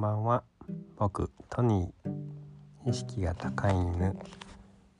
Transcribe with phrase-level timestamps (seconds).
[0.00, 0.42] ばんは。
[0.96, 2.90] 僕トニー。
[2.90, 4.16] 意識が高い犬。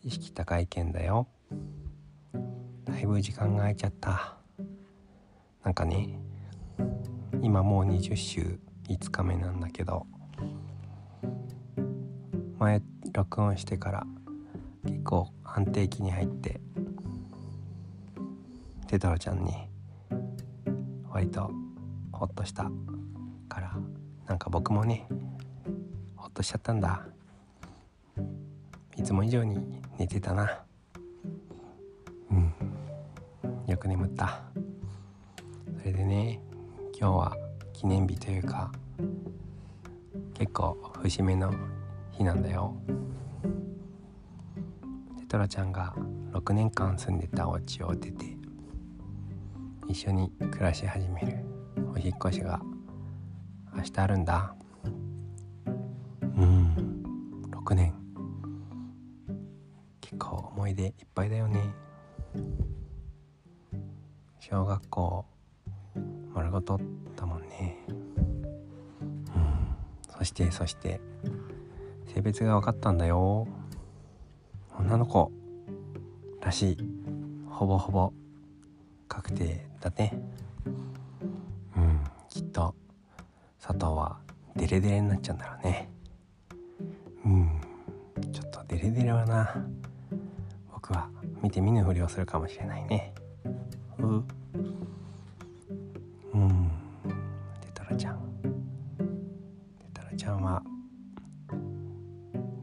[0.03, 1.27] 意識高い犬だよ。
[2.85, 4.37] だいぶ時間が空いちゃった。
[5.65, 6.19] なんかね
[7.43, 8.59] 今もう20週
[8.89, 10.07] 5日目なんだけど
[12.59, 12.81] 前
[13.13, 14.07] 録音してから
[14.87, 16.61] 結構安定期に入って
[18.87, 19.53] テトロちゃんに
[21.11, 21.51] 割と
[22.13, 22.71] ホッとした
[23.49, 23.77] から
[24.29, 25.09] なんか僕もね
[26.17, 27.07] ホッとしちゃったんだ。
[28.97, 29.59] いつも以上に
[29.99, 30.63] 寝てたな。
[32.31, 32.53] うん。
[33.67, 34.43] よく眠った。
[35.79, 36.41] それでね
[36.99, 37.37] 今日は
[37.73, 38.71] 記念日というか
[40.35, 41.53] 結構節目の
[42.13, 42.77] 日なんだよ。
[45.21, 45.95] テトラちゃんが
[46.33, 48.37] 6年間住んでたお家を出て
[49.89, 51.39] 一緒に暮らし始める
[51.95, 52.61] お引っ越しが
[53.79, 54.55] 明日あるんだ。
[56.23, 57.03] うん。
[57.53, 57.95] 6年。
[60.01, 61.63] 結構思い出いっぱいだよね。
[64.41, 65.25] 小学校
[66.35, 66.81] 丸ごと
[67.15, 67.79] だもんね。
[67.89, 69.77] うん。
[70.09, 71.01] そしてそして
[72.13, 73.47] 性別が分かったんだよ。
[74.77, 75.31] 女の子
[76.41, 76.79] らしい。
[77.49, 78.13] ほぼほぼ
[79.07, 80.21] 確定だね
[83.69, 84.17] 佐藤は
[84.57, 85.91] デレデレになっちゃうんだろうね。
[87.27, 87.61] うん。
[88.33, 89.63] ちょっとデレデレはな。
[90.73, 91.11] 僕は
[91.43, 93.13] 見て見ぬふりをするかもしれないね。
[93.99, 94.09] うう
[96.39, 96.71] ん。
[97.61, 98.19] テトラちゃん。
[99.93, 100.63] テトラちゃんは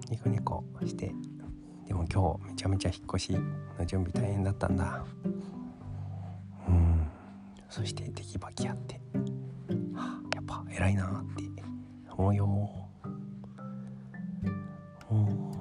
[0.10, 1.14] ニコニコして
[1.86, 3.38] でも今日めちゃめちゃ引っ越し
[3.78, 5.06] の準備大変だったんだ。
[6.68, 7.08] うん。
[7.70, 9.00] そしてテキパキやって、
[10.76, 11.44] 偉いなって
[12.18, 12.46] 思うよ。
[15.10, 15.52] うん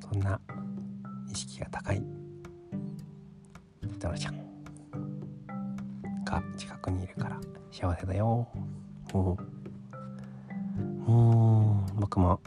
[0.00, 0.40] そんな
[1.30, 2.02] 意識が高い。
[3.82, 4.36] テトラちゃん。
[6.24, 7.38] が近くにいるから
[7.70, 8.48] 幸せだよ。
[9.14, 9.36] うん
[11.06, 12.40] うん僕も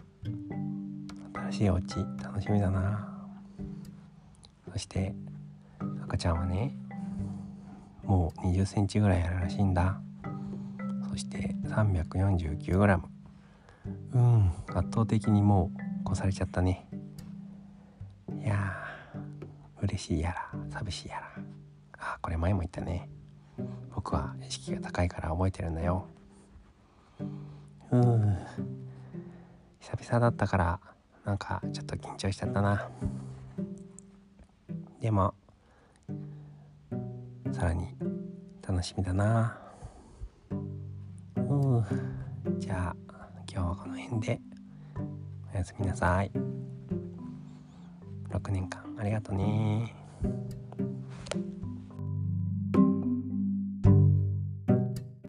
[1.34, 3.08] 新しいお家楽しみだな。
[4.72, 5.14] そして
[6.03, 6.76] 赤ちゃんはね
[8.03, 10.02] もう2 0センチぐらいあるらしいんだ。
[11.19, 13.02] して 349g
[14.13, 15.72] うん圧倒的にも
[16.07, 16.88] う越されちゃったね。
[18.44, 21.31] いやー嬉しいやら寂しいやら。
[21.97, 23.09] あこれ前も言ったね。
[23.94, 26.08] 僕は意識が高いから覚えてるんだよ。
[27.91, 28.38] うん
[29.79, 30.79] 久々だったから
[31.25, 32.90] なんかちょっと緊張しちゃったな。
[35.02, 35.34] でも
[37.52, 37.96] さらに
[38.68, 39.69] 楽しみだな。
[42.59, 42.96] じゃあ
[43.52, 44.40] 今日はこの辺で。
[45.53, 46.31] おやすみなさい。
[48.30, 49.94] 6年間ありがとね。